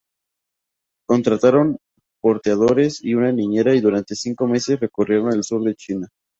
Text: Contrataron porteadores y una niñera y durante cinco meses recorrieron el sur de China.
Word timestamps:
Contrataron 1.07 1.77
porteadores 2.21 3.03
y 3.03 3.13
una 3.13 3.31
niñera 3.31 3.75
y 3.75 3.81
durante 3.81 4.15
cinco 4.15 4.47
meses 4.47 4.79
recorrieron 4.79 5.31
el 5.31 5.43
sur 5.43 5.61
de 5.63 5.75
China. 5.75 6.07